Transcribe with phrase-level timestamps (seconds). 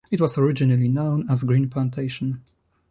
[0.09, 2.41] It was originally known as Green Plantation.